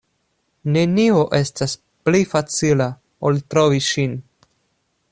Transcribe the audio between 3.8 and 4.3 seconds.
ŝin.